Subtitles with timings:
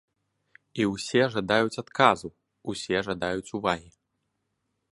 [0.81, 2.27] І ўсе жадаюць адказу,
[2.73, 3.89] усе жадаюць увагі.